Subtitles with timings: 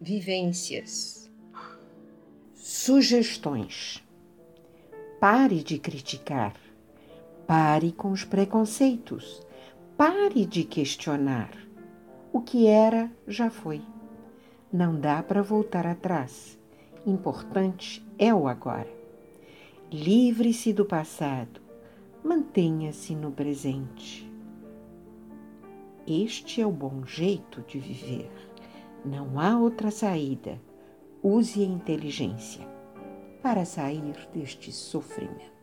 [0.00, 1.30] vivências.
[2.54, 4.02] Sugestões.
[5.20, 6.54] Pare de criticar.
[7.46, 9.42] Pare com os preconceitos.
[9.98, 11.50] Pare de questionar.
[12.32, 13.82] O que era, já foi.
[14.72, 16.58] Não dá para voltar atrás.
[17.04, 18.90] Importante é o agora.
[19.92, 21.60] Livre-se do passado.
[22.24, 24.26] Mantenha-se no presente.
[26.06, 28.49] Este é o bom jeito de viver.
[29.04, 30.60] Não há outra saída.
[31.22, 32.66] Use a inteligência
[33.42, 35.59] para sair deste sofrimento.